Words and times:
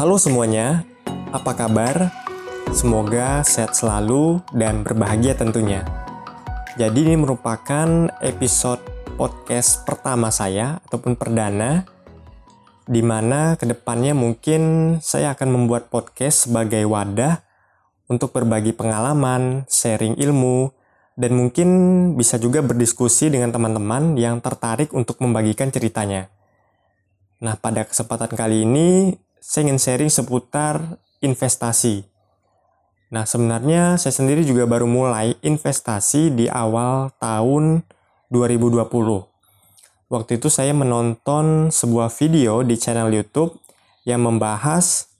Halo 0.00 0.16
semuanya, 0.16 0.88
apa 1.28 1.52
kabar? 1.52 2.08
Semoga 2.72 3.44
sehat 3.44 3.76
selalu 3.76 4.40
dan 4.56 4.80
berbahagia 4.80 5.36
tentunya. 5.36 5.84
Jadi 6.80 7.04
ini 7.04 7.20
merupakan 7.20 8.08
episode 8.24 8.80
podcast 9.20 9.84
pertama 9.84 10.32
saya 10.32 10.80
ataupun 10.88 11.20
perdana 11.20 11.84
di 12.88 13.04
mana 13.04 13.60
ke 13.60 13.68
depannya 13.68 14.16
mungkin 14.16 14.96
saya 15.04 15.36
akan 15.36 15.52
membuat 15.52 15.92
podcast 15.92 16.48
sebagai 16.48 16.80
wadah 16.88 17.44
untuk 18.08 18.32
berbagi 18.32 18.72
pengalaman, 18.72 19.68
sharing 19.68 20.16
ilmu, 20.16 20.72
dan 21.20 21.36
mungkin 21.36 21.68
bisa 22.16 22.40
juga 22.40 22.64
berdiskusi 22.64 23.28
dengan 23.28 23.52
teman-teman 23.52 24.16
yang 24.16 24.40
tertarik 24.40 24.96
untuk 24.96 25.20
membagikan 25.20 25.68
ceritanya. 25.68 26.32
Nah, 27.44 27.60
pada 27.60 27.84
kesempatan 27.84 28.32
kali 28.32 28.64
ini 28.64 29.12
saya 29.40 29.66
ingin 29.66 29.80
sharing 29.80 30.12
seputar 30.12 31.00
investasi. 31.24 32.04
Nah, 33.10 33.26
sebenarnya 33.26 33.98
saya 33.98 34.14
sendiri 34.14 34.46
juga 34.46 34.68
baru 34.70 34.86
mulai 34.86 35.34
investasi 35.42 36.30
di 36.30 36.46
awal 36.46 37.10
tahun 37.18 37.82
2020. 38.30 38.86
Waktu 40.10 40.30
itu 40.38 40.46
saya 40.46 40.70
menonton 40.70 41.74
sebuah 41.74 42.12
video 42.14 42.62
di 42.62 42.78
channel 42.78 43.10
YouTube 43.10 43.58
yang 44.06 44.22
membahas 44.22 45.10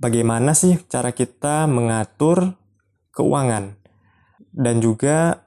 bagaimana 0.00 0.56
sih 0.56 0.80
cara 0.88 1.12
kita 1.12 1.68
mengatur 1.68 2.56
keuangan 3.12 3.76
dan 4.52 4.84
juga 4.84 5.44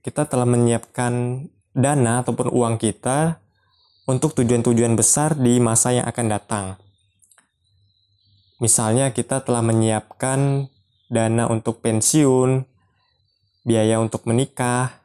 kita 0.00 0.24
telah 0.24 0.48
menyiapkan 0.48 1.44
dana 1.76 2.24
ataupun 2.24 2.48
uang 2.50 2.80
kita 2.80 3.36
untuk 4.10 4.34
tujuan-tujuan 4.34 4.98
besar 4.98 5.38
di 5.38 5.62
masa 5.62 5.94
yang 5.94 6.06
akan 6.10 6.26
datang. 6.26 6.66
Misalnya 8.58 9.14
kita 9.14 9.46
telah 9.46 9.62
menyiapkan 9.62 10.66
dana 11.06 11.46
untuk 11.46 11.78
pensiun, 11.78 12.66
biaya 13.62 14.02
untuk 14.02 14.26
menikah, 14.26 14.98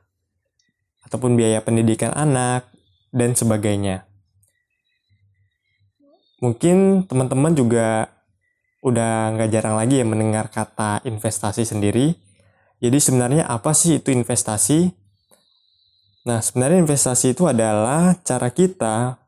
ataupun 1.06 1.38
biaya 1.38 1.62
pendidikan 1.62 2.10
anak, 2.18 2.66
dan 3.14 3.38
sebagainya. 3.38 4.10
Mungkin 6.44 7.08
teman-teman 7.08 7.54
juga 7.56 8.12
udah 8.84 9.34
nggak 9.38 9.50
jarang 9.50 9.80
lagi 9.80 10.02
ya 10.02 10.06
mendengar 10.06 10.52
kata 10.52 11.06
investasi 11.08 11.64
sendiri. 11.64 12.18
Jadi 12.84 12.98
sebenarnya 13.00 13.48
apa 13.48 13.72
sih 13.72 14.04
itu 14.04 14.12
investasi? 14.12 15.05
Nah, 16.26 16.42
sebenarnya 16.42 16.82
investasi 16.82 17.38
itu 17.38 17.46
adalah 17.46 18.18
cara 18.26 18.50
kita 18.50 19.22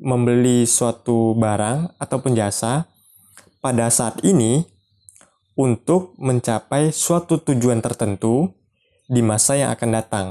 membeli 0.00 0.64
suatu 0.64 1.36
barang 1.36 2.00
ataupun 2.00 2.32
jasa 2.32 2.88
pada 3.60 3.92
saat 3.92 4.24
ini 4.24 4.64
untuk 5.60 6.16
mencapai 6.16 6.88
suatu 6.88 7.36
tujuan 7.44 7.84
tertentu 7.84 8.48
di 9.04 9.20
masa 9.20 9.60
yang 9.60 9.76
akan 9.76 9.90
datang. 9.92 10.26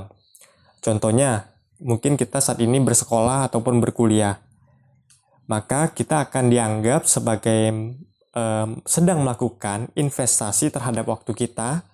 Contohnya, 0.82 1.54
mungkin 1.78 2.18
kita 2.18 2.42
saat 2.42 2.58
ini 2.66 2.82
bersekolah 2.82 3.46
ataupun 3.54 3.78
berkuliah. 3.78 4.42
Maka 5.46 5.94
kita 5.94 6.26
akan 6.26 6.50
dianggap 6.50 7.06
sebagai 7.06 7.94
um, 8.34 8.82
sedang 8.90 9.22
melakukan 9.22 9.94
investasi 9.94 10.74
terhadap 10.74 11.06
waktu 11.06 11.30
kita, 11.38 11.86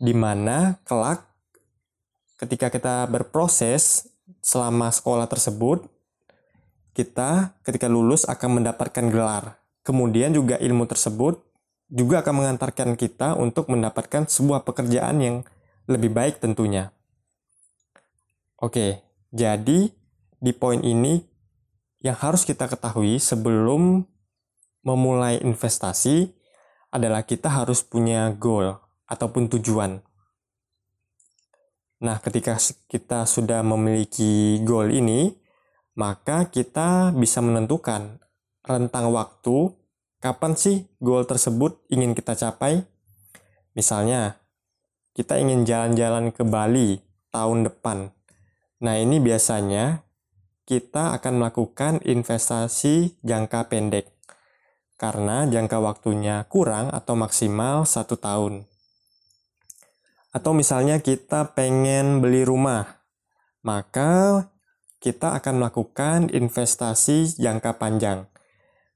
di 0.00 0.16
mana 0.16 0.80
kelak 0.88 1.31
ketika 2.42 2.74
kita 2.74 3.06
berproses 3.06 4.10
selama 4.42 4.90
sekolah 4.90 5.30
tersebut, 5.30 5.86
kita 6.90 7.54
ketika 7.62 7.86
lulus 7.86 8.26
akan 8.26 8.58
mendapatkan 8.58 9.06
gelar. 9.06 9.62
Kemudian 9.86 10.34
juga 10.34 10.58
ilmu 10.58 10.90
tersebut 10.90 11.38
juga 11.86 12.26
akan 12.26 12.42
mengantarkan 12.42 12.98
kita 12.98 13.38
untuk 13.38 13.70
mendapatkan 13.70 14.26
sebuah 14.26 14.66
pekerjaan 14.66 15.22
yang 15.22 15.36
lebih 15.86 16.10
baik 16.10 16.42
tentunya. 16.42 16.90
Oke, 18.58 19.06
jadi 19.30 19.90
di 20.42 20.52
poin 20.54 20.82
ini 20.82 21.22
yang 22.02 22.18
harus 22.18 22.42
kita 22.42 22.66
ketahui 22.66 23.22
sebelum 23.22 24.02
memulai 24.82 25.38
investasi 25.38 26.34
adalah 26.90 27.22
kita 27.22 27.46
harus 27.46 27.86
punya 27.86 28.34
goal 28.34 28.74
ataupun 29.06 29.46
tujuan. 29.46 30.02
Nah, 32.02 32.18
ketika 32.18 32.58
kita 32.90 33.22
sudah 33.30 33.62
memiliki 33.62 34.58
goal 34.66 34.90
ini, 34.90 35.30
maka 35.94 36.50
kita 36.50 37.14
bisa 37.14 37.38
menentukan 37.38 38.18
rentang 38.66 39.14
waktu 39.14 39.70
kapan 40.18 40.58
sih 40.58 40.90
goal 40.98 41.22
tersebut 41.22 41.78
ingin 41.94 42.18
kita 42.18 42.34
capai. 42.34 42.82
Misalnya, 43.78 44.42
kita 45.14 45.38
ingin 45.38 45.62
jalan-jalan 45.62 46.34
ke 46.34 46.42
Bali 46.42 46.98
tahun 47.30 47.70
depan. 47.70 48.10
Nah, 48.82 48.98
ini 48.98 49.22
biasanya 49.22 50.02
kita 50.66 51.14
akan 51.14 51.38
melakukan 51.38 52.02
investasi 52.02 53.22
jangka 53.22 53.70
pendek 53.70 54.10
karena 54.98 55.46
jangka 55.46 55.78
waktunya 55.82 56.46
kurang 56.50 56.90
atau 56.90 57.14
maksimal 57.14 57.86
satu 57.86 58.18
tahun. 58.18 58.71
Atau 60.32 60.56
misalnya 60.56 60.98
kita 60.98 61.52
pengen 61.52 62.24
beli 62.24 62.42
rumah, 62.42 63.04
maka 63.60 64.48
kita 64.98 65.36
akan 65.36 65.60
melakukan 65.60 66.18
investasi 66.32 67.36
jangka 67.36 67.76
panjang. 67.76 68.26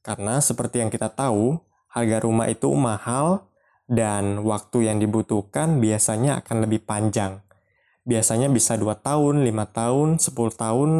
Karena 0.00 0.40
seperti 0.40 0.80
yang 0.80 0.88
kita 0.88 1.12
tahu, 1.12 1.60
harga 1.92 2.24
rumah 2.24 2.48
itu 2.48 2.72
mahal 2.72 3.52
dan 3.84 4.40
waktu 4.42 4.88
yang 4.88 4.98
dibutuhkan 4.98 5.78
biasanya 5.78 6.40
akan 6.40 6.64
lebih 6.64 6.82
panjang 6.88 7.46
biasanya 8.06 8.46
bisa 8.48 8.78
2 8.78 8.94
tahun, 9.02 9.42
5 9.42 9.66
tahun, 9.66 10.08
10 10.22 10.54
tahun, 10.54 10.90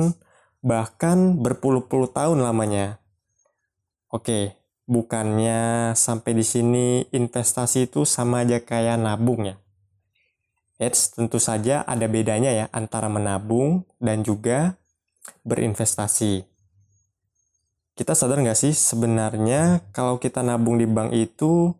bahkan 0.60 1.38
berpuluh-puluh 1.38 2.10
tahun 2.10 2.42
lamanya. 2.42 2.98
Oke, 4.10 4.58
bukannya 4.90 5.94
sampai 5.94 6.34
di 6.34 6.42
sini 6.42 7.06
investasi 7.14 7.86
itu 7.86 8.02
sama 8.02 8.42
aja 8.42 8.58
kayak 8.58 8.98
nabung 8.98 9.46
ya. 9.46 9.56
Eits, 10.76 11.16
tentu 11.16 11.40
saja 11.40 11.80
ada 11.88 12.04
bedanya 12.04 12.52
ya 12.52 12.66
antara 12.68 13.08
menabung 13.08 13.88
dan 13.96 14.20
juga 14.20 14.76
berinvestasi. 15.48 16.44
Kita 17.96 18.12
sadar 18.12 18.44
nggak 18.44 18.60
sih 18.60 18.76
sebenarnya 18.76 19.80
kalau 19.96 20.20
kita 20.20 20.44
nabung 20.44 20.76
di 20.76 20.84
bank 20.84 21.16
itu 21.16 21.72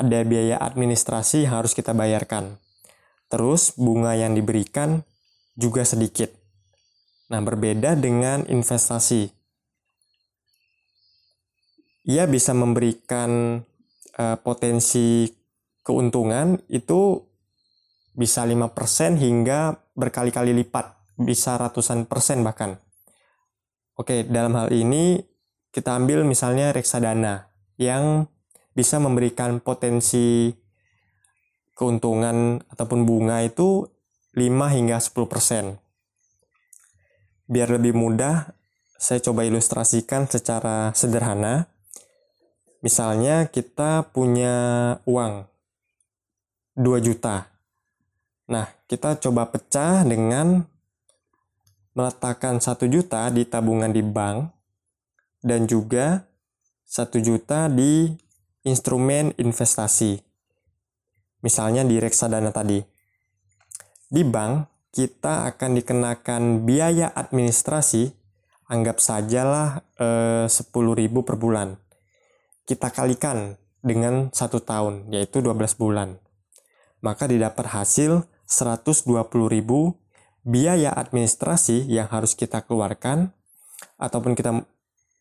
ada 0.00 0.24
biaya 0.24 0.56
administrasi 0.56 1.44
yang 1.44 1.60
harus 1.60 1.76
kita 1.76 1.92
bayarkan. 1.92 2.56
Terus 3.28 3.76
bunga 3.76 4.16
yang 4.16 4.32
diberikan 4.32 5.04
juga 5.52 5.84
sedikit. 5.84 6.32
Nah, 7.28 7.40
berbeda 7.44 7.92
dengan 7.96 8.48
investasi. 8.48 9.32
Ia 12.04 12.24
bisa 12.28 12.52
memberikan 12.52 13.60
uh, 14.16 14.36
potensi 14.40 15.28
keuntungan 15.84 16.60
itu 16.68 17.20
bisa 18.14 18.46
5% 18.46 19.18
hingga 19.18 19.74
berkali-kali 19.98 20.54
lipat, 20.62 20.94
bisa 21.18 21.58
ratusan 21.58 22.06
persen 22.06 22.46
bahkan. 22.46 22.78
Oke, 23.94 24.26
dalam 24.26 24.54
hal 24.58 24.70
ini 24.74 25.22
kita 25.74 25.98
ambil 25.98 26.22
misalnya 26.22 26.70
reksadana 26.70 27.50
yang 27.78 28.30
bisa 28.74 28.98
memberikan 29.02 29.58
potensi 29.62 30.54
keuntungan 31.74 32.62
ataupun 32.70 33.06
bunga 33.06 33.42
itu 33.42 33.86
5 34.34 34.74
hingga 34.74 34.98
10%. 34.98 35.78
Biar 37.46 37.68
lebih 37.70 37.94
mudah, 37.94 38.50
saya 38.98 39.22
coba 39.22 39.46
ilustrasikan 39.46 40.26
secara 40.26 40.90
sederhana. 40.94 41.70
Misalnya 42.82 43.46
kita 43.46 44.10
punya 44.10 44.56
uang 45.06 45.46
2 46.74 46.98
juta. 46.98 47.53
Nah, 48.50 48.68
kita 48.90 49.16
coba 49.20 49.48
pecah 49.48 50.04
dengan 50.04 50.64
meletakkan 51.94 52.60
1 52.60 52.90
juta 52.90 53.30
di 53.32 53.46
tabungan 53.48 53.88
di 53.92 54.02
bank 54.02 54.50
dan 55.40 55.64
juga 55.64 56.26
1 56.84 57.22
juta 57.24 57.70
di 57.70 58.12
instrumen 58.64 59.32
investasi 59.40 60.34
misalnya 61.44 61.84
di 61.84 62.00
reksadana 62.00 62.48
tadi. 62.48 62.80
Di 64.08 64.24
bank, 64.24 64.88
kita 64.88 65.44
akan 65.52 65.70
dikenakan 65.76 66.64
biaya 66.64 67.12
administrasi, 67.12 68.08
anggap 68.72 68.96
sajalah 69.04 69.84
eh, 70.00 70.48
10.000 70.48 70.72
per 71.20 71.36
bulan. 71.36 71.76
Kita 72.64 72.88
kalikan 72.88 73.60
dengan 73.84 74.32
satu 74.32 74.64
tahun, 74.64 75.12
yaitu 75.12 75.44
12 75.44 75.76
bulan. 75.76 76.16
Maka 77.04 77.28
didapat 77.28 77.68
hasil 77.68 78.24
120.000 78.46 79.24
biaya 80.44 80.92
administrasi 80.92 81.88
yang 81.88 82.08
harus 82.12 82.36
kita 82.36 82.60
keluarkan 82.60 83.32
ataupun 83.96 84.36
kita 84.36 84.64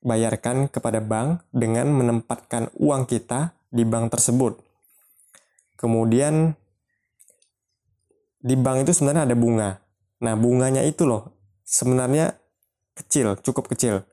bayarkan 0.03 0.67
kepada 0.67 0.99
bank 0.99 1.47
dengan 1.55 1.87
menempatkan 1.95 2.67
uang 2.75 3.07
kita 3.07 3.55
di 3.71 3.87
bank 3.87 4.11
tersebut. 4.11 4.59
Kemudian 5.79 6.53
di 8.43 8.55
bank 8.59 8.83
itu 8.83 8.91
sebenarnya 8.91 9.31
ada 9.31 9.35
bunga. 9.39 9.69
Nah, 10.19 10.35
bunganya 10.35 10.83
itu 10.83 11.07
loh 11.07 11.31
sebenarnya 11.63 12.35
kecil, 12.99 13.39
cukup 13.39 13.71
kecil. 13.71 14.03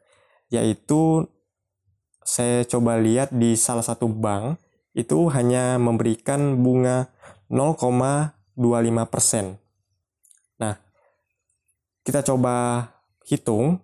Yaitu 0.54 1.26
saya 2.22 2.62
coba 2.66 2.94
lihat 3.02 3.34
di 3.34 3.58
salah 3.58 3.82
satu 3.82 4.06
bank 4.06 4.62
itu 4.94 5.30
hanya 5.30 5.78
memberikan 5.78 6.62
bunga 6.62 7.10
0,25%. 8.60 9.56
Nah, 10.60 10.76
kita 12.04 12.20
coba 12.20 12.84
hitung 13.24 13.80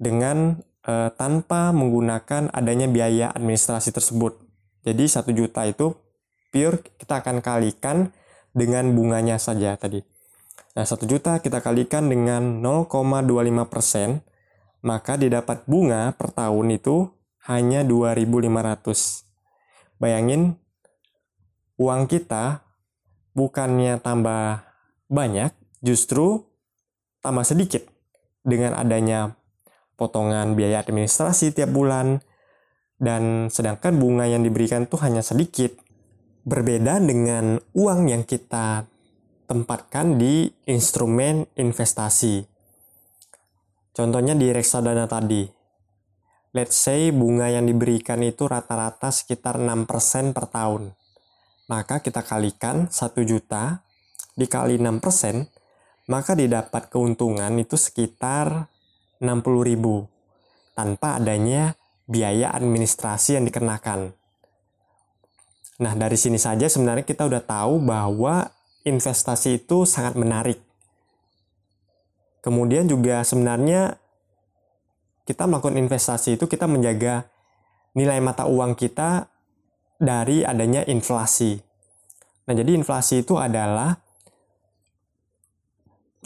dengan 0.00 0.56
eh, 0.88 1.10
tanpa 1.20 1.76
menggunakan 1.76 2.48
adanya 2.48 2.88
biaya 2.88 3.28
administrasi 3.36 3.92
tersebut. 3.92 4.40
Jadi 4.84 5.04
satu 5.04 5.30
juta 5.36 5.68
itu 5.68 5.92
pure 6.48 6.80
kita 6.96 7.20
akan 7.20 7.44
kalikan 7.44 8.08
dengan 8.56 8.88
bunganya 8.96 9.36
saja 9.36 9.76
tadi. 9.76 10.00
Nah, 10.74 10.82
satu 10.82 11.06
juta 11.06 11.38
kita 11.38 11.62
kalikan 11.62 12.10
dengan 12.10 12.58
0,25 12.58 12.90
persen, 13.70 14.22
maka 14.82 15.14
didapat 15.14 15.62
bunga 15.70 16.10
per 16.18 16.34
tahun 16.34 16.74
itu 16.74 17.14
hanya 17.46 17.86
2.500. 17.86 19.22
Bayangin, 20.02 20.58
uang 21.78 22.10
kita 22.10 22.63
bukannya 23.34 24.00
tambah 24.00 24.64
banyak, 25.10 25.52
justru 25.84 26.46
tambah 27.20 27.44
sedikit 27.44 27.84
dengan 28.46 28.78
adanya 28.78 29.36
potongan 29.98 30.54
biaya 30.58 30.82
administrasi 30.82 31.54
tiap 31.54 31.70
bulan, 31.70 32.22
dan 32.98 33.50
sedangkan 33.50 33.98
bunga 33.98 34.24
yang 34.30 34.46
diberikan 34.46 34.86
itu 34.86 34.96
hanya 35.02 35.20
sedikit. 35.20 35.74
Berbeda 36.44 37.00
dengan 37.00 37.56
uang 37.72 38.12
yang 38.12 38.22
kita 38.22 38.84
tempatkan 39.48 40.20
di 40.20 40.52
instrumen 40.68 41.48
investasi. 41.56 42.44
Contohnya 43.96 44.36
di 44.36 44.52
reksadana 44.52 45.08
tadi. 45.08 45.48
Let's 46.54 46.76
say 46.76 47.10
bunga 47.10 47.48
yang 47.48 47.66
diberikan 47.66 48.20
itu 48.22 48.44
rata-rata 48.44 49.08
sekitar 49.08 49.56
6% 49.56 50.36
per 50.36 50.46
tahun. 50.52 50.92
Maka 51.64 52.04
kita 52.04 52.20
kalikan 52.20 52.92
1 52.92 53.24
juta 53.24 53.80
dikali 54.36 54.76
6%, 54.76 55.48
maka 56.10 56.36
didapat 56.36 56.92
keuntungan 56.92 57.56
itu 57.56 57.80
sekitar 57.80 58.68
60 59.22 59.64
ribu 59.64 60.04
tanpa 60.76 61.16
adanya 61.16 61.72
biaya 62.04 62.52
administrasi 62.52 63.40
yang 63.40 63.48
dikenakan. 63.48 64.12
Nah, 65.80 65.92
dari 65.96 66.14
sini 66.14 66.36
saja 66.36 66.68
sebenarnya 66.68 67.02
kita 67.02 67.24
udah 67.26 67.42
tahu 67.42 67.82
bahwa 67.82 68.52
investasi 68.84 69.64
itu 69.64 69.88
sangat 69.88 70.14
menarik. 70.14 70.60
Kemudian 72.44 72.84
juga 72.84 73.24
sebenarnya 73.24 73.96
kita 75.24 75.48
melakukan 75.48 75.80
investasi 75.80 76.36
itu 76.36 76.44
kita 76.44 76.68
menjaga 76.68 77.24
nilai 77.96 78.20
mata 78.20 78.44
uang 78.44 78.76
kita 78.76 79.32
dari 80.04 80.44
adanya 80.44 80.84
inflasi. 80.84 81.56
Nah, 82.44 82.54
jadi 82.54 82.76
inflasi 82.76 83.24
itu 83.24 83.40
adalah 83.40 83.96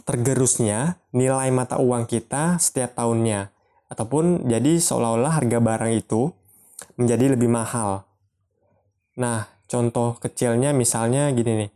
tergerusnya 0.02 0.98
nilai 1.14 1.52
mata 1.54 1.78
uang 1.78 2.08
kita 2.10 2.58
setiap 2.58 2.98
tahunnya 2.98 3.54
ataupun 3.88 4.48
jadi 4.50 4.80
seolah-olah 4.82 5.38
harga 5.38 5.58
barang 5.62 5.92
itu 5.94 6.32
menjadi 6.98 7.38
lebih 7.38 7.48
mahal. 7.48 8.08
Nah, 9.18 9.46
contoh 9.70 10.18
kecilnya 10.18 10.72
misalnya 10.72 11.30
gini 11.30 11.66
nih 11.66 11.70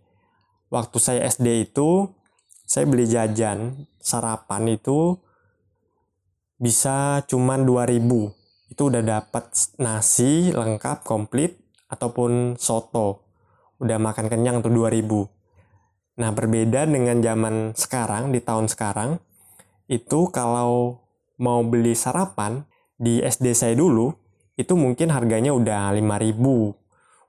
waktu 0.72 0.96
saya 0.96 1.20
SD 1.28 1.70
itu 1.70 2.08
saya 2.64 2.88
beli 2.88 3.04
jajan 3.04 3.84
sarapan 4.00 4.72
itu 4.72 5.20
bisa 6.56 7.20
cuman 7.28 7.68
2000 7.68 8.72
itu 8.72 8.82
udah 8.88 9.02
dapat 9.04 9.52
nasi 9.76 10.48
lengkap 10.56 11.04
komplit 11.04 11.60
ataupun 11.92 12.56
soto 12.56 13.28
udah 13.76 14.00
makan 14.00 14.32
kenyang 14.32 14.64
tuh 14.64 14.72
2000 14.72 16.16
nah 16.16 16.32
berbeda 16.32 16.88
dengan 16.88 17.20
zaman 17.20 17.76
sekarang 17.76 18.32
di 18.32 18.40
tahun 18.40 18.72
sekarang 18.72 19.20
itu 19.92 20.32
kalau 20.32 21.04
mau 21.36 21.60
beli 21.60 21.92
sarapan 21.92 22.64
di 22.96 23.20
SD 23.20 23.52
saya 23.52 23.74
dulu 23.76 24.16
itu 24.56 24.72
mungkin 24.72 25.12
harganya 25.12 25.52
udah 25.52 25.92
5000 25.92 26.40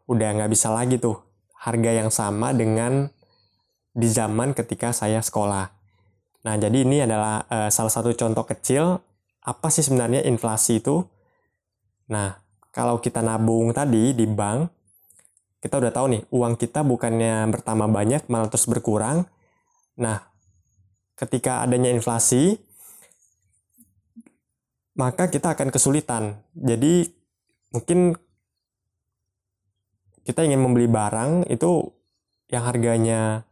udah 0.07 0.29
nggak 0.39 0.51
bisa 0.51 0.71
lagi 0.71 0.99
tuh 0.99 1.19
harga 1.63 1.91
yang 1.95 2.11
sama 2.11 2.51
dengan 2.51 3.07
di 3.95 4.09
zaman 4.09 4.51
ketika 4.51 4.91
saya 4.91 5.23
sekolah. 5.23 5.71
Nah, 6.43 6.55
jadi 6.59 6.83
ini 6.83 7.07
adalah 7.07 7.47
uh, 7.47 7.69
salah 7.71 7.93
satu 7.93 8.11
contoh 8.11 8.43
kecil 8.43 8.99
apa 9.39 9.67
sih 9.71 9.85
sebenarnya 9.85 10.27
inflasi 10.27 10.83
itu. 10.83 11.07
Nah, 12.11 12.35
kalau 12.73 12.97
kita 12.97 13.21
nabung 13.21 13.69
tadi 13.69 14.17
di 14.17 14.25
bank, 14.25 14.65
kita 15.61 15.77
udah 15.77 15.93
tahu 15.93 16.05
nih, 16.09 16.21
uang 16.33 16.57
kita 16.57 16.81
bukannya 16.81 17.47
bertambah 17.53 17.87
banyak, 17.87 18.25
malah 18.27 18.49
terus 18.49 18.65
berkurang. 18.65 19.29
Nah, 19.95 20.25
ketika 21.13 21.61
adanya 21.61 21.93
inflasi, 21.93 22.57
maka 24.97 25.29
kita 25.29 25.53
akan 25.53 25.69
kesulitan. 25.69 26.41
Jadi, 26.57 27.07
mungkin 27.71 28.17
kita 30.25 30.41
ingin 30.41 30.59
membeli 30.59 30.89
barang 30.89 31.45
itu 31.53 31.93
yang 32.49 32.63
harganya 32.65 33.45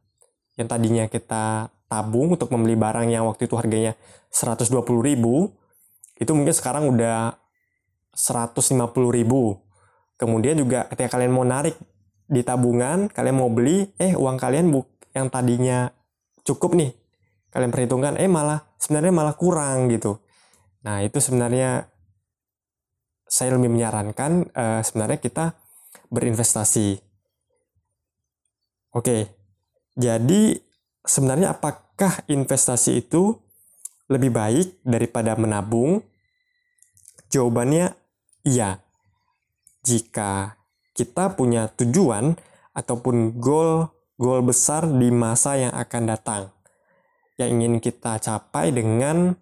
yang 0.56 0.68
tadinya 0.68 1.06
kita 1.06 1.71
tabung 1.91 2.33
untuk 2.33 2.47
membeli 2.50 2.79
barang 2.79 3.12
yang 3.12 3.27
waktu 3.27 3.45
itu 3.45 3.56
harganya 3.59 4.00
120 4.31 4.71
ribu 5.03 5.51
itu 6.15 6.31
mungkin 6.31 6.56
sekarang 6.56 6.88
udah 6.88 7.40
150 8.13 8.91
ribu. 9.11 9.57
Kemudian 10.19 10.59
juga 10.59 10.85
ketika 10.91 11.17
kalian 11.17 11.33
mau 11.33 11.47
narik 11.47 11.73
di 12.31 12.41
tabungan 12.47 13.11
kalian 13.11 13.35
mau 13.35 13.51
beli 13.51 13.91
eh 13.99 14.15
uang 14.15 14.39
kalian 14.39 14.71
buk 14.71 14.87
yang 15.11 15.27
tadinya 15.27 15.91
cukup 16.47 16.80
nih 16.80 16.95
kalian 17.51 17.75
perhitungkan 17.75 18.15
eh 18.15 18.31
malah 18.31 18.63
sebenarnya 18.80 19.11
malah 19.11 19.35
kurang 19.35 19.91
gitu. 19.91 20.23
Nah 20.87 21.03
itu 21.03 21.19
sebenarnya 21.19 21.91
saya 23.27 23.59
lebih 23.59 23.68
menyarankan 23.68 24.47
uh, 24.56 24.80
sebenarnya 24.80 25.19
kita 25.19 25.59
berinvestasi. 26.07 27.03
Oke 28.95 29.27
jadi 29.99 30.56
sebenarnya 31.03 31.51
apakah 31.51 32.23
investasi 32.31 33.03
itu 33.03 33.35
lebih 34.07 34.31
baik 34.31 34.80
daripada 34.87 35.35
menabung? 35.35 35.99
Jawabannya 37.31 38.00
iya. 38.45 38.80
Jika 39.81 40.56
kita 40.94 41.33
punya 41.33 41.71
tujuan 41.74 42.38
ataupun 42.78 43.42
goal 43.42 43.90
goal 44.21 44.45
besar 44.45 44.86
di 44.86 45.10
masa 45.10 45.57
yang 45.57 45.74
akan 45.74 46.04
datang 46.06 46.44
yang 47.42 47.57
ingin 47.57 47.81
kita 47.81 48.21
capai 48.21 48.69
dengan 48.69 49.33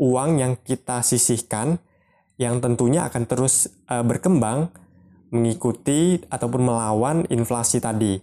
uang 0.00 0.40
yang 0.40 0.56
kita 0.56 1.04
sisihkan 1.04 1.76
yang 2.40 2.60
tentunya 2.64 3.04
akan 3.08 3.28
terus 3.28 3.68
uh, 3.88 4.04
berkembang 4.04 4.72
mengikuti 5.32 6.20
ataupun 6.28 6.62
melawan 6.68 7.16
inflasi 7.28 7.80
tadi. 7.80 8.20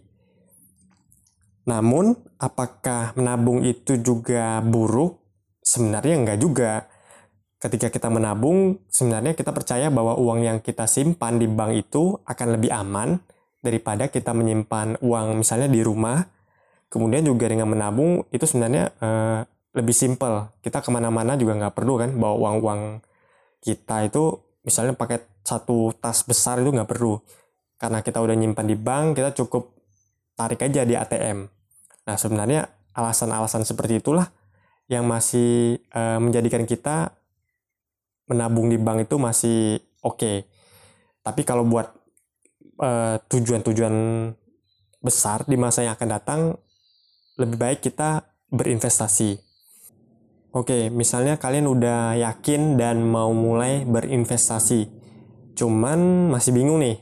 Namun, 1.63 2.13
apakah 2.37 3.15
menabung 3.15 3.63
itu 3.63 3.95
juga 3.99 4.59
buruk? 4.59 5.19
Sebenarnya 5.63 6.15
enggak 6.19 6.39
juga. 6.39 6.71
Ketika 7.63 7.87
kita 7.87 8.11
menabung, 8.11 8.83
sebenarnya 8.91 9.39
kita 9.39 9.55
percaya 9.55 9.87
bahwa 9.87 10.19
uang 10.19 10.43
yang 10.43 10.59
kita 10.59 10.83
simpan 10.83 11.39
di 11.39 11.47
bank 11.47 11.71
itu 11.87 12.19
akan 12.27 12.59
lebih 12.59 12.67
aman 12.75 13.23
daripada 13.63 14.11
kita 14.11 14.35
menyimpan 14.35 14.99
uang 14.99 15.39
misalnya 15.39 15.71
di 15.71 15.79
rumah. 15.79 16.27
Kemudian 16.91 17.23
juga 17.23 17.47
dengan 17.47 17.71
menabung 17.71 18.27
itu 18.35 18.43
sebenarnya 18.43 18.91
uh, 18.99 19.47
lebih 19.79 19.95
simpel. 19.95 20.51
Kita 20.59 20.83
ke 20.83 20.91
mana-mana 20.91 21.39
juga 21.39 21.55
nggak 21.55 21.71
perlu 21.71 22.03
kan 22.03 22.11
bawa 22.11 22.35
uang-uang 22.35 22.99
kita 23.63 24.11
itu 24.11 24.43
misalnya 24.67 24.99
pakai 24.99 25.23
satu 25.47 25.95
tas 25.95 26.19
besar 26.27 26.59
itu 26.59 26.67
nggak 26.67 26.91
perlu. 26.91 27.15
Karena 27.79 28.03
kita 28.03 28.19
udah 28.19 28.35
nyimpan 28.35 28.67
di 28.67 28.75
bank, 28.75 29.23
kita 29.23 29.31
cukup 29.39 29.71
tarik 30.35 30.59
aja 30.67 30.83
di 30.83 30.99
ATM. 30.99 31.47
Nah, 32.11 32.15
sebenarnya 32.19 32.67
alasan-alasan 32.91 33.63
seperti 33.63 34.03
itulah 34.03 34.27
yang 34.91 35.07
masih 35.07 35.79
uh, 35.95 36.19
menjadikan 36.19 36.67
kita 36.67 37.22
menabung 38.29 38.71
di 38.71 38.77
bank 38.79 39.09
itu 39.09 39.15
masih 39.19 39.81
oke. 40.03 40.19
Okay. 40.19 40.37
Tapi 41.23 41.41
kalau 41.47 41.63
buat 41.63 41.91
tujuan 42.73 43.63
tujuan-tujuan 43.63 43.95
besar 44.99 45.47
di 45.47 45.55
masa 45.55 45.83
yang 45.87 45.95
akan 45.95 46.09
datang, 46.09 46.41
lebih 47.39 47.57
baik 47.59 47.79
kita 47.83 48.27
berinvestasi. 48.51 49.39
Oke, 50.53 50.93
misalnya 50.93 51.41
kalian 51.41 51.65
udah 51.65 52.13
yakin 52.13 52.77
dan 52.77 53.01
mau 53.01 53.33
mulai 53.33 53.89
berinvestasi, 53.89 54.85
cuman 55.57 56.29
masih 56.29 56.53
bingung 56.53 56.77
nih, 56.77 57.01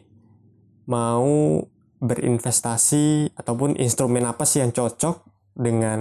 mau 0.88 1.60
berinvestasi 2.00 3.36
ataupun 3.36 3.76
instrumen 3.76 4.24
apa 4.24 4.48
sih 4.48 4.64
yang 4.64 4.72
cocok 4.72 5.28
dengan 5.52 6.00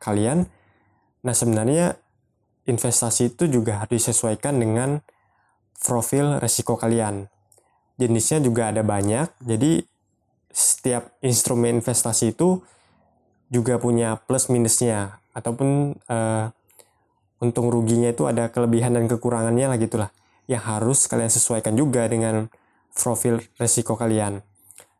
kalian. 0.00 0.48
Nah, 1.20 1.34
sebenarnya 1.36 2.00
investasi 2.68 3.34
itu 3.34 3.48
juga 3.48 3.82
harus 3.82 4.04
disesuaikan 4.04 4.60
dengan 4.60 5.00
profil 5.80 6.36
resiko 6.36 6.76
kalian. 6.76 7.32
Jenisnya 7.98 8.38
juga 8.44 8.70
ada 8.70 8.84
banyak, 8.86 9.32
jadi 9.42 9.82
setiap 10.52 11.16
instrumen 11.24 11.82
investasi 11.82 12.36
itu 12.36 12.62
juga 13.48 13.80
punya 13.80 14.20
plus 14.28 14.52
minusnya 14.52 15.18
ataupun 15.32 15.96
uh, 16.06 16.46
untung 17.40 17.72
ruginya 17.72 18.12
itu 18.12 18.28
ada 18.28 18.50
kelebihan 18.52 18.94
dan 18.94 19.06
kekurangannya 19.06 19.66
lah 19.70 19.78
gitulah 19.80 20.10
yang 20.50 20.62
harus 20.64 21.06
kalian 21.06 21.30
sesuaikan 21.30 21.74
juga 21.74 22.04
dengan 22.08 22.50
profil 22.92 23.40
resiko 23.56 23.94
kalian. 23.94 24.42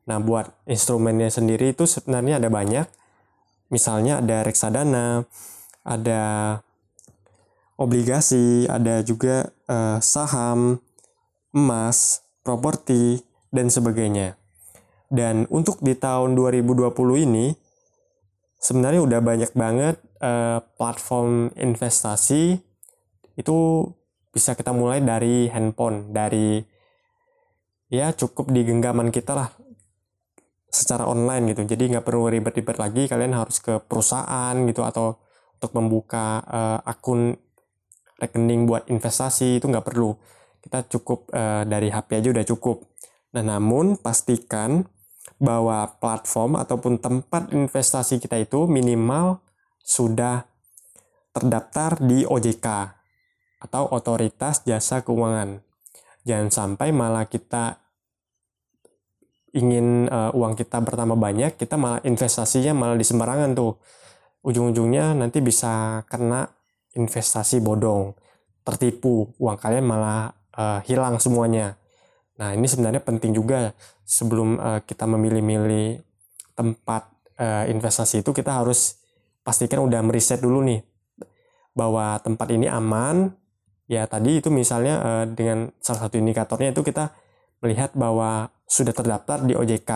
Nah, 0.09 0.19
buat 0.23 0.49
instrumennya 0.65 1.29
sendiri 1.29 1.77
itu 1.77 1.85
sebenarnya 1.85 2.41
ada 2.41 2.49
banyak. 2.49 2.87
Misalnya 3.69 4.25
ada 4.25 4.41
reksadana, 4.41 5.29
ada 5.85 6.23
obligasi, 7.79 8.67
ada 8.67 9.01
juga 9.07 9.55
uh, 9.71 10.03
saham, 10.03 10.83
emas, 11.55 12.27
properti, 12.43 13.23
dan 13.55 13.71
sebagainya. 13.71 14.35
Dan 15.09 15.49
untuk 15.49 15.81
di 15.81 15.97
tahun 15.97 16.37
2020 16.37 16.93
ini, 17.25 17.57
sebenarnya 18.61 19.01
udah 19.01 19.21
banyak 19.23 19.53
banget 19.55 19.97
uh, 20.21 20.61
platform 20.77 21.55
investasi 21.57 22.61
itu 23.39 23.57
bisa 24.35 24.53
kita 24.59 24.75
mulai 24.75 25.01
dari 25.01 25.49
handphone, 25.49 26.13
dari 26.13 26.61
ya 27.89 28.13
cukup 28.13 28.53
di 28.53 28.67
genggaman 28.67 29.09
kita 29.09 29.33
lah 29.33 29.49
secara 30.69 31.09
online 31.09 31.57
gitu. 31.57 31.65
Jadi 31.65 31.97
nggak 31.97 32.05
perlu 32.05 32.29
ribet-ribet 32.29 32.77
lagi, 32.77 33.09
kalian 33.09 33.33
harus 33.33 33.63
ke 33.63 33.81
perusahaan 33.81 34.53
gitu 34.69 34.85
atau 34.85 35.17
untuk 35.57 35.73
membuka 35.73 36.45
uh, 36.45 36.79
akun 36.85 37.35
rekening 38.19 38.67
buat 38.67 38.91
investasi 38.91 39.63
itu 39.63 39.67
nggak 39.71 39.87
perlu. 39.87 40.13
Kita 40.59 40.85
cukup 40.91 41.31
uh, 41.31 41.63
dari 41.65 41.89
HP 41.89 42.19
aja 42.19 42.29
udah 42.35 42.47
cukup. 42.47 42.83
Nah, 43.39 43.45
namun 43.47 43.95
pastikan 43.97 44.85
bahwa 45.39 45.87
platform 46.03 46.59
ataupun 46.59 46.99
tempat 46.99 47.55
investasi 47.55 48.19
kita 48.19 48.43
itu 48.43 48.67
minimal 48.67 49.39
sudah 49.87 50.45
terdaftar 51.31 52.03
di 52.03 52.27
OJK 52.27 52.67
atau 53.63 53.87
Otoritas 53.95 54.67
Jasa 54.67 55.07
Keuangan. 55.07 55.63
Jangan 56.27 56.51
sampai 56.51 56.91
malah 56.91 57.31
kita 57.31 57.79
ingin 59.55 60.11
uh, 60.11 60.35
uang 60.35 60.59
kita 60.59 60.83
bertambah 60.83 61.17
banyak, 61.17 61.57
kita 61.57 61.79
malah 61.79 62.03
investasinya 62.05 62.75
malah 62.75 62.99
di 62.99 63.07
sembarangan 63.07 63.55
tuh. 63.57 63.79
Ujung-ujungnya 64.45 65.17
nanti 65.19 65.39
bisa 65.41 66.05
kena 66.11 66.58
investasi 66.97 67.61
bodong, 67.61 68.17
tertipu, 68.65 69.33
uang 69.37 69.57
kalian 69.61 69.85
malah 69.85 70.33
uh, 70.57 70.81
hilang 70.85 71.21
semuanya. 71.21 71.77
Nah, 72.39 72.55
ini 72.55 72.71
sebenarnya 72.71 73.03
penting 73.03 73.35
juga 73.35 73.75
sebelum 74.07 74.57
uh, 74.57 74.81
kita 74.87 75.05
memilih-milih 75.05 76.01
tempat 76.55 77.11
uh, 77.39 77.65
investasi 77.67 78.23
itu 78.23 78.31
kita 78.31 78.63
harus 78.63 78.99
pastikan 79.43 79.83
udah 79.83 80.01
meriset 80.05 80.43
dulu 80.43 80.63
nih 80.65 80.81
bahwa 81.75 82.19
tempat 82.23 82.49
ini 82.55 82.67
aman. 82.67 83.33
Ya, 83.89 84.05
tadi 84.05 84.45
itu 84.45 84.53
misalnya 84.53 85.01
uh, 85.01 85.25
dengan 85.25 85.73
salah 85.81 86.07
satu 86.07 86.21
indikatornya 86.21 86.77
itu 86.77 86.85
kita 86.85 87.17
melihat 87.65 87.97
bahwa 87.97 88.53
sudah 88.69 88.93
terdaftar 88.93 89.49
di 89.49 89.57
OJK. 89.57 89.93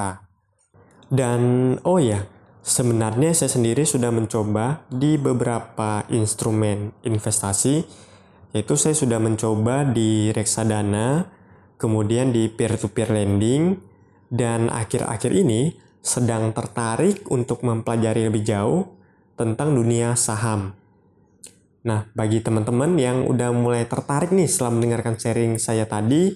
Dan 1.12 1.76
oh 1.84 2.00
ya, 2.00 2.25
Sebenarnya 2.62 3.35
saya 3.35 3.50
sendiri 3.50 3.83
sudah 3.83 4.14
mencoba 4.14 4.87
di 4.87 5.19
beberapa 5.19 6.07
instrumen 6.14 6.95
investasi, 7.02 7.83
yaitu 8.54 8.78
saya 8.78 8.95
sudah 8.95 9.19
mencoba 9.19 9.83
di 9.83 10.31
reksadana, 10.31 11.26
kemudian 11.75 12.31
di 12.31 12.47
peer-to-peer 12.47 13.11
lending, 13.11 13.83
dan 14.31 14.71
akhir-akhir 14.71 15.35
ini 15.35 15.75
sedang 15.99 16.54
tertarik 16.54 17.26
untuk 17.35 17.66
mempelajari 17.66 18.31
lebih 18.31 18.47
jauh 18.47 18.95
tentang 19.35 19.75
dunia 19.75 20.14
saham. 20.14 20.78
Nah, 21.83 22.07
bagi 22.14 22.38
teman-teman 22.38 22.95
yang 22.95 23.26
udah 23.26 23.50
mulai 23.50 23.90
tertarik 23.90 24.31
nih 24.31 24.47
setelah 24.47 24.78
mendengarkan 24.78 25.19
sharing 25.19 25.59
saya 25.59 25.83
tadi, 25.83 26.31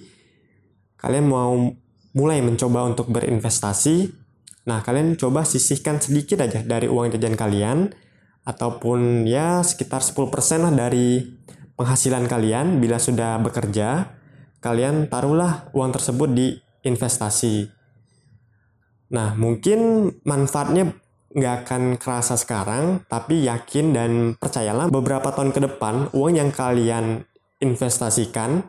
kalian 0.99 1.23
mau 1.23 1.55
mulai 2.11 2.43
mencoba 2.43 2.83
untuk 2.83 3.07
berinvestasi, 3.15 4.26
Nah, 4.67 4.83
kalian 4.83 5.15
coba 5.15 5.47
sisihkan 5.47 6.03
sedikit 6.03 6.43
aja 6.43 6.59
dari 6.59 6.91
uang 6.91 7.15
jajan 7.15 7.39
kalian 7.39 7.95
ataupun 8.43 9.23
ya 9.23 9.63
sekitar 9.63 10.03
10% 10.03 10.27
lah 10.59 10.73
dari 10.75 11.23
penghasilan 11.79 12.27
kalian 12.27 12.83
bila 12.83 12.99
sudah 12.99 13.39
bekerja, 13.39 14.11
kalian 14.59 15.07
taruhlah 15.07 15.71
uang 15.71 15.95
tersebut 15.95 16.29
di 16.35 16.47
investasi. 16.83 17.71
Nah, 19.15 19.39
mungkin 19.39 20.11
manfaatnya 20.27 20.91
nggak 21.31 21.55
akan 21.63 21.83
kerasa 21.95 22.35
sekarang, 22.35 23.07
tapi 23.07 23.47
yakin 23.47 23.95
dan 23.95 24.11
percayalah 24.35 24.91
beberapa 24.91 25.31
tahun 25.31 25.55
ke 25.55 25.63
depan 25.63 26.11
uang 26.11 26.33
yang 26.35 26.51
kalian 26.51 27.23
investasikan 27.63 28.67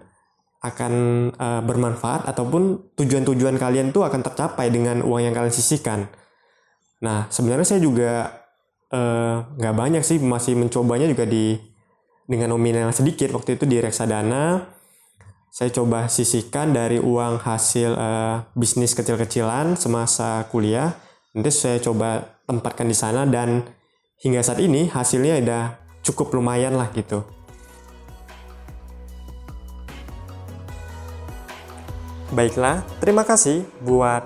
akan 0.58 0.92
uh, 1.38 1.62
bermanfaat 1.62 2.26
ataupun 2.26 2.90
tujuan-tujuan 2.98 3.54
kalian 3.62 3.94
tuh 3.94 4.02
akan 4.02 4.26
tercapai 4.26 4.74
dengan 4.74 5.06
uang 5.06 5.22
yang 5.22 5.34
kalian 5.34 5.54
sisihkan. 5.54 6.10
Nah, 6.98 7.30
sebenarnya 7.30 7.62
saya 7.62 7.78
juga 7.78 8.42
eh, 8.90 9.36
nggak 9.54 9.74
uh, 9.74 9.78
banyak 9.78 10.02
sih 10.02 10.18
masih 10.18 10.58
mencobanya 10.58 11.06
juga 11.06 11.30
di 11.30 11.54
dengan 12.26 12.50
nominal 12.50 12.90
sedikit. 12.90 13.30
Waktu 13.30 13.54
itu 13.54 13.70
di 13.70 13.78
reksadana 13.78 14.66
saya 15.54 15.70
coba 15.70 16.10
sisihkan 16.10 16.74
dari 16.74 16.98
uang 16.98 17.38
hasil 17.38 17.94
uh, 17.94 18.50
bisnis 18.58 18.98
kecil-kecilan 18.98 19.78
semasa 19.78 20.42
kuliah. 20.50 20.98
Nanti 21.38 21.54
saya 21.54 21.78
coba 21.78 22.42
tempatkan 22.50 22.90
di 22.90 22.98
sana 22.98 23.30
dan 23.30 23.62
hingga 24.18 24.42
saat 24.42 24.58
ini 24.58 24.90
hasilnya 24.90 25.38
udah 25.38 25.64
cukup 26.02 26.34
lumayan 26.34 26.74
lah 26.74 26.90
gitu 26.98 27.37
Baiklah, 32.28 32.84
terima 33.00 33.24
kasih 33.24 33.64
buat 33.80 34.20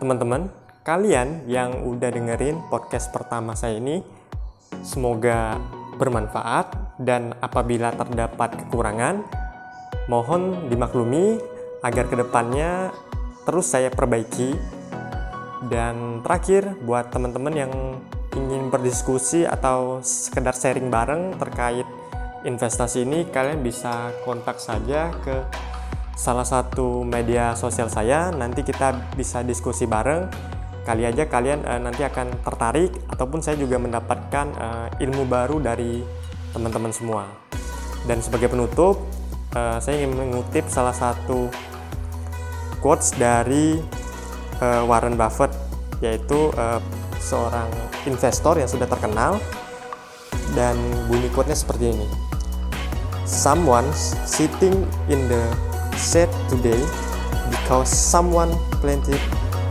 teman-teman 0.00 0.48
kalian 0.88 1.44
yang 1.44 1.84
udah 1.84 2.08
dengerin 2.08 2.56
podcast 2.72 3.12
pertama 3.12 3.52
saya 3.52 3.76
ini. 3.76 4.00
Semoga 4.80 5.60
bermanfaat 6.00 6.96
dan 6.96 7.36
apabila 7.44 7.92
terdapat 7.92 8.56
kekurangan, 8.56 9.28
mohon 10.08 10.72
dimaklumi 10.72 11.44
agar 11.84 12.08
ke 12.08 12.16
depannya 12.24 12.88
terus 13.44 13.68
saya 13.68 13.92
perbaiki. 13.92 14.56
Dan 15.68 16.24
terakhir, 16.24 16.80
buat 16.88 17.12
teman-teman 17.12 17.52
yang 17.52 17.72
ingin 18.32 18.72
berdiskusi 18.72 19.44
atau 19.44 20.00
sekedar 20.00 20.56
sharing 20.56 20.88
bareng 20.88 21.36
terkait 21.36 21.84
investasi 22.48 23.04
ini, 23.04 23.28
kalian 23.28 23.60
bisa 23.60 24.08
kontak 24.24 24.56
saja 24.56 25.12
ke 25.20 25.36
salah 26.16 26.44
satu 26.46 27.04
media 27.04 27.56
sosial 27.56 27.88
saya. 27.88 28.30
Nanti 28.32 28.64
kita 28.64 29.14
bisa 29.16 29.40
diskusi 29.44 29.88
bareng. 29.88 30.28
Kali 30.82 31.06
aja 31.06 31.30
kalian 31.30 31.62
uh, 31.62 31.78
nanti 31.78 32.02
akan 32.02 32.42
tertarik 32.42 32.90
ataupun 33.06 33.38
saya 33.38 33.54
juga 33.54 33.78
mendapatkan 33.78 34.46
uh, 34.58 34.88
ilmu 34.98 35.30
baru 35.30 35.62
dari 35.62 36.02
teman-teman 36.50 36.90
semua. 36.90 37.24
Dan 38.02 38.18
sebagai 38.18 38.50
penutup, 38.50 38.98
uh, 39.54 39.78
saya 39.78 40.02
ingin 40.02 40.18
mengutip 40.18 40.66
salah 40.66 40.90
satu 40.90 41.46
quotes 42.82 43.14
dari 43.14 43.78
uh, 44.58 44.82
Warren 44.82 45.14
Buffett 45.14 45.54
yaitu 46.02 46.50
uh, 46.58 46.82
seorang 47.22 47.70
investor 48.10 48.58
yang 48.58 48.66
sudah 48.66 48.90
terkenal 48.90 49.38
dan 50.58 50.74
bunyi 51.06 51.30
quote-nya 51.30 51.54
seperti 51.54 51.94
ini. 51.94 52.08
Someone 53.22 53.86
sitting 54.26 54.82
in 55.06 55.30
the 55.30 55.46
said 55.96 56.28
today 56.48 56.78
because 57.48 57.88
someone 57.88 58.52
planted 58.80 59.20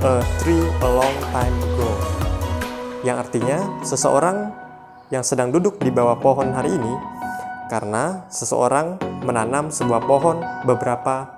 a 0.02 0.22
tree 0.42 0.66
a 0.82 0.90
long 0.90 1.16
time 1.30 1.56
ago. 1.62 1.92
Yang 3.02 3.18
artinya 3.28 3.58
seseorang 3.82 4.38
yang 5.12 5.22
sedang 5.26 5.52
duduk 5.52 5.78
di 5.82 5.92
bawah 5.92 6.18
pohon 6.18 6.54
hari 6.56 6.72
ini 6.72 6.94
karena 7.68 8.26
seseorang 8.32 9.00
menanam 9.24 9.70
sebuah 9.72 10.04
pohon 10.08 10.40
beberapa 10.64 11.30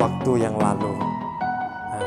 waktu 0.00 0.32
yang 0.42 0.56
lalu. 0.56 0.92
Nah, 1.90 2.06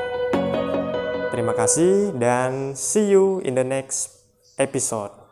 terima 1.30 1.54
kasih 1.56 2.16
dan 2.18 2.74
see 2.74 3.14
you 3.14 3.40
in 3.46 3.56
the 3.56 3.66
next 3.66 4.26
episode. 4.58 5.23